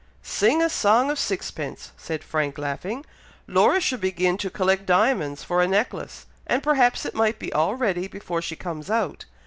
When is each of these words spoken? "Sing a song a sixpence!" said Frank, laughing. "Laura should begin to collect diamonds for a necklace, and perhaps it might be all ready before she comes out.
"Sing 0.23 0.63
a 0.63 0.67
song 0.71 1.11
a 1.11 1.15
sixpence!" 1.15 1.91
said 1.95 2.23
Frank, 2.23 2.57
laughing. 2.57 3.05
"Laura 3.45 3.79
should 3.79 4.01
begin 4.01 4.35
to 4.35 4.49
collect 4.49 4.87
diamonds 4.87 5.43
for 5.43 5.61
a 5.61 5.67
necklace, 5.67 6.25
and 6.47 6.63
perhaps 6.63 7.05
it 7.05 7.13
might 7.13 7.37
be 7.37 7.53
all 7.53 7.75
ready 7.75 8.07
before 8.07 8.41
she 8.41 8.55
comes 8.55 8.89
out. 8.89 9.25